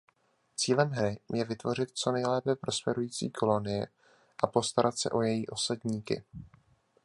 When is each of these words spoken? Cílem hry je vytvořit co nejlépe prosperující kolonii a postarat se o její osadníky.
Cílem 0.55 0.89
hry 0.89 1.19
je 1.33 1.45
vytvořit 1.45 1.89
co 1.91 2.11
nejlépe 2.11 2.55
prosperující 2.55 3.29
kolonii 3.31 3.87
a 4.43 4.47
postarat 4.47 4.97
se 4.97 5.09
o 5.09 5.21
její 5.21 5.47
osadníky. 5.49 6.23